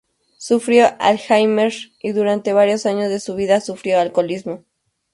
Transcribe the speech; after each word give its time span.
Sufrió 0.39 0.87
Alzheimer 0.97 1.71
y 2.01 2.11
durante 2.11 2.53
varios 2.53 2.87
años 2.87 3.09
de 3.11 3.19
su 3.19 3.35
vida 3.35 3.61
sufrió 3.61 3.99
alcoholismo. 3.99 4.63